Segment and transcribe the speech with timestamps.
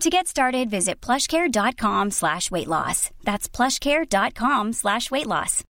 [0.00, 3.10] To get started, visit plushcare.com slash weight loss.
[3.24, 5.62] That's plushcare.com slash weight loss.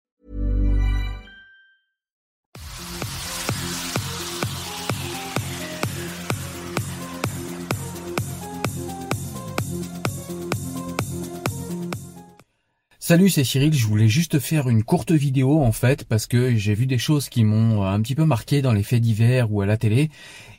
[13.07, 16.73] Salut, c'est Cyril, je voulais juste faire une courte vidéo en fait parce que j'ai
[16.73, 19.67] vu des choses qui m'ont un petit peu marqué dans les faits divers ou à
[19.67, 20.09] la télé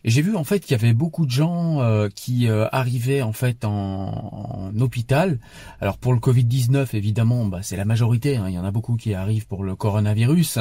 [0.07, 3.23] et j'ai vu en fait qu'il y avait beaucoup de gens euh, qui euh, arrivaient
[3.23, 5.41] en fait en, hôpital.
[5.81, 8.37] Alors pour le Covid-19 évidemment, bah, c'est la majorité.
[8.37, 8.45] Hein.
[8.47, 10.61] Il y en a beaucoup qui arrivent pour le coronavirus,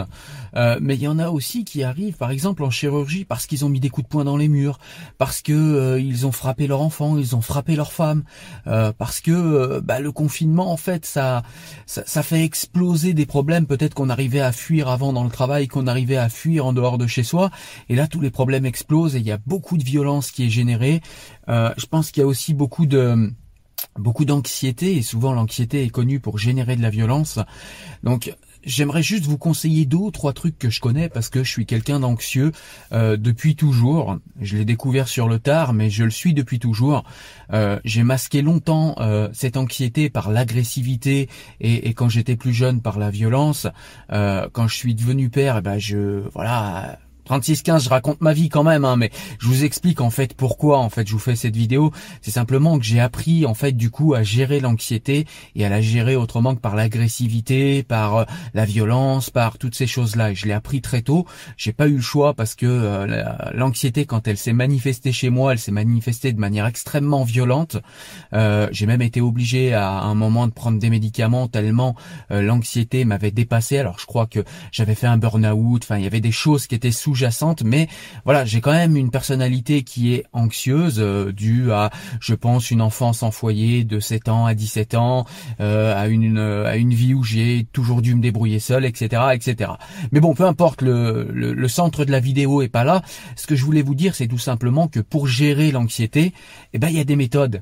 [0.55, 3.63] euh, mais il y en a aussi qui arrivent par exemple en chirurgie parce qu'ils
[3.65, 4.79] ont mis des coups de poing dans les murs,
[5.19, 8.23] parce que ils ont frappé leur enfant, ils ont frappé leur femme,
[8.63, 11.43] parce que bah, le confinement en fait ça,
[11.85, 15.67] ça, ça fait exploser des problèmes peut-être qu'on arrivait à fuir avant dans le travail,
[15.67, 17.51] qu'on arrivait à fuir en dehors de chez soi,
[17.89, 21.01] et là tous les problèmes explosent et beaucoup de violence qui est générée.
[21.49, 23.31] Euh, je pense qu'il y a aussi beaucoup de
[23.99, 27.39] beaucoup d'anxiété et souvent l'anxiété est connue pour générer de la violence.
[28.03, 31.51] Donc j'aimerais juste vous conseiller deux ou trois trucs que je connais parce que je
[31.51, 32.51] suis quelqu'un d'anxieux
[32.93, 34.17] euh, depuis toujours.
[34.41, 37.03] Je l'ai découvert sur le tard, mais je le suis depuis toujours.
[37.53, 38.95] Euh, j'ai masqué longtemps
[39.33, 41.29] cette anxiété par l'agressivité
[41.59, 43.67] et, et, quand j'étais plus jeune par la violence.
[44.09, 48.63] quand je suis devenu père, eh ben je voilà 36-15, je raconte ma vie quand
[48.63, 51.55] même, hein, mais je vous explique en fait pourquoi en fait je vous fais cette
[51.55, 51.91] vidéo.
[52.21, 55.25] C'est simplement que j'ai appris en fait du coup à gérer l'anxiété
[55.55, 59.87] et à la gérer autrement que par l'agressivité, par euh, la violence, par toutes ces
[59.87, 60.33] choses-là.
[60.33, 61.25] Je l'ai appris très tôt.
[61.57, 65.53] J'ai pas eu le choix parce que euh, l'anxiété quand elle s'est manifestée chez moi,
[65.53, 67.77] elle s'est manifestée de manière extrêmement violente.
[68.33, 71.95] Euh, j'ai même été obligé à, un moment de prendre des médicaments tellement
[72.29, 73.77] l'anxiété m'avait dépassé.
[73.77, 75.83] Alors je crois que j'avais fait un burn-out.
[75.83, 77.14] Enfin il y avait des choses qui étaient sous
[77.63, 77.87] mais
[78.23, 81.89] voilà, j'ai quand même une personnalité qui est anxieuse, euh, due à,
[82.19, 85.25] je pense, une enfance en foyer de 7 ans à 17 ans,
[85.59, 89.71] euh, à une à une vie où j'ai toujours dû me débrouiller seul, etc., etc.
[90.11, 93.01] Mais bon, peu importe, le, le, le centre de la vidéo est pas là.
[93.35, 96.33] Ce que je voulais vous dire, c'est tout simplement que pour gérer l'anxiété,
[96.73, 97.61] eh ben il y a des méthodes.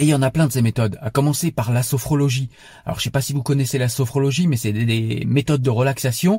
[0.00, 2.50] Et il y en a plein de ces méthodes, à commencer par la sophrologie.
[2.86, 6.38] Alors je sais pas si vous connaissez la sophrologie, mais c'est des, méthodes de relaxation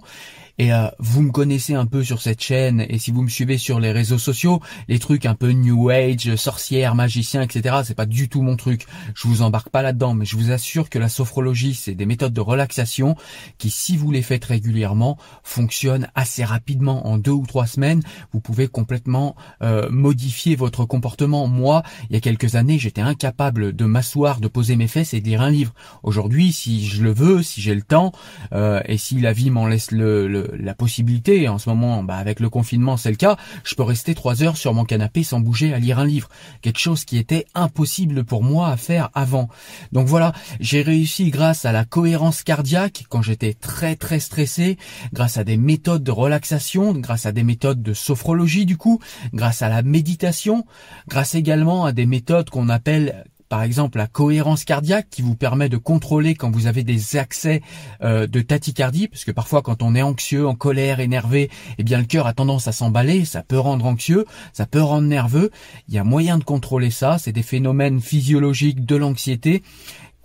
[0.58, 3.58] et euh, vous me connaissez un peu sur cette chaîne, et si vous me suivez
[3.58, 4.60] sur les réseaux sociaux,
[4.90, 8.86] les trucs un peu New Age, sorcière, magicien, etc., c'est pas du tout mon truc.
[9.16, 12.34] Je vous embarque pas là-dedans, mais je vous assure que la sophrologie, c'est des méthodes
[12.34, 13.16] de relaxation
[13.58, 17.08] qui, si vous les faites régulièrement, fonctionnent assez rapidement.
[17.08, 18.04] En deux ou trois semaines,
[18.34, 21.48] vous pouvez complètement euh, modifier votre comportement.
[21.48, 25.22] Moi, il y a quelques années, j'étais incapable de m'asseoir, de poser mes fesses et
[25.22, 25.74] de lire un livre.
[26.04, 28.12] Aujourd'hui, si je le veux, si j'ai le temps,
[28.54, 32.50] euh, et si la vie m'en laisse la possibilité, en ce moment, bah, avec le
[32.50, 35.80] confinement, c'est le cas, je peux rester trois heures sur mon canapé sans bouger à
[35.80, 36.30] lire un livre.
[36.62, 39.50] Quelque chose qui était impossible pour moi à faire avant.
[39.92, 44.78] Donc voilà, j'ai réussi grâce à la cohérence cardiaque quand j'étais très très stressé,
[45.14, 49.00] grâce à des méthodes de relaxation, grâce à des méthodes de sophrologie du coup,
[49.34, 50.66] grâce à la méditation,
[51.08, 55.68] grâce également à des méthodes qu'on appelle par exemple la cohérence cardiaque qui vous permet
[55.70, 57.62] de contrôler quand vous avez des accès
[58.04, 61.98] euh, de tachycardie, parce que parfois quand on est anxieux, en colère, énervé, eh bien
[61.98, 65.50] le cœur a tendance à s'emballer, ça peut rendre anxieux, ça peut rendre nerveux.
[65.88, 69.64] Il y a moyen de contrôler ça, c'est des phénomènes physiologiques de l'anxiété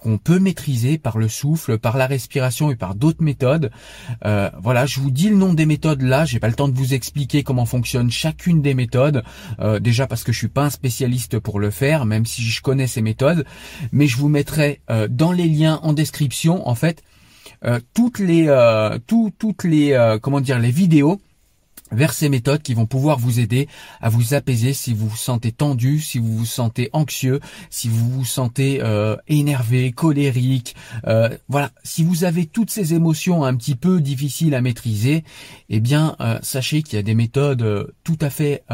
[0.04, 3.70] qu'on peut maîtriser par le souffle, par la respiration et par d'autres méthodes.
[4.26, 6.26] Euh, voilà, je vous dis le nom des méthodes là.
[6.26, 9.22] J'ai pas le temps de vous expliquer comment fonctionne chacune des méthodes.
[9.60, 12.60] Euh, déjà parce que je suis pas un spécialiste pour le faire, même si je
[12.60, 13.46] connais ces méthodes.
[13.92, 17.02] Mais je vous mettrai euh, dans les liens en description en fait
[17.94, 18.46] toutes les
[19.06, 21.18] toutes les comment dire les vidéos
[21.94, 23.68] vers ces méthodes qui vont pouvoir vous aider
[24.00, 28.08] à vous apaiser si vous vous sentez tendu, si vous vous sentez anxieux, si vous
[28.10, 30.74] vous sentez euh, énervé, colérique.
[31.06, 35.24] Euh, voilà, si vous avez toutes ces émotions un petit peu difficiles à maîtriser,
[35.68, 38.64] eh bien euh, sachez qu'il y a des méthodes tout à fait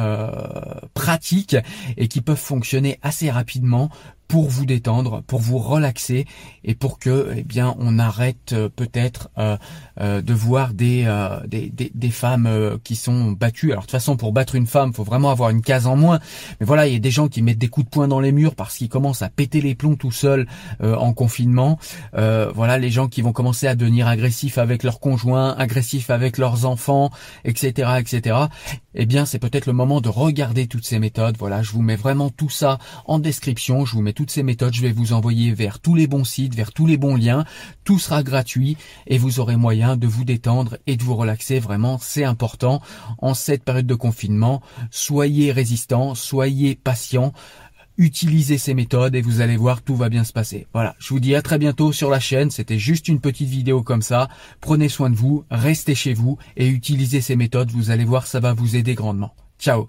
[0.95, 1.57] pratiques
[1.97, 3.91] et qui peuvent fonctionner assez rapidement
[4.31, 6.25] pour vous détendre, pour vous relaxer
[6.63, 9.57] et pour que eh bien on arrête euh, peut-être euh,
[10.01, 11.05] euh, de voir des,
[11.49, 13.73] des, des, des femmes qui sont battues.
[13.73, 16.21] Alors de toute façon pour battre une femme, faut vraiment avoir une case en moins.
[16.61, 18.31] Mais voilà, il y a des gens qui mettent des coups de poing dans les
[18.31, 20.47] murs parce qu'ils commencent à péter les plombs tout seuls
[20.81, 21.79] en confinement.
[22.13, 26.67] voilà, les gens qui vont commencer à devenir agressifs avec leurs conjoints, agressifs avec leurs
[26.67, 27.11] enfants,
[27.45, 28.37] etc., etc.
[28.95, 31.37] Eh bien, c'est peut-être le moment de regarder toutes ces méthodes.
[31.39, 33.85] Voilà, je vous mets vraiment tout ça en description.
[33.85, 36.55] Je vous mets toutes ces méthodes, je vais vous envoyer vers tous les bons sites,
[36.55, 37.47] vers tous les bons liens.
[37.85, 38.77] Tout sera gratuit
[39.07, 41.59] et vous aurez moyen de vous détendre et de vous relaxer.
[41.59, 42.83] Vraiment, c'est important
[43.17, 44.61] en cette période de confinement.
[44.91, 47.33] Soyez résistants, soyez patients
[47.97, 50.67] utilisez ces méthodes et vous allez voir tout va bien se passer.
[50.75, 53.83] Voilà, je vous dis à très bientôt sur la chaîne, c'était juste une petite vidéo
[53.83, 54.29] comme ça.
[54.61, 58.41] Prenez soin de vous, restez chez vous et utilisez ces méthodes, vous allez voir ça
[58.41, 59.35] va vous aider grandement.
[59.59, 59.89] Ciao